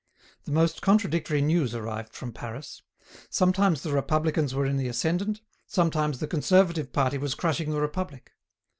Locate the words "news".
1.43-1.75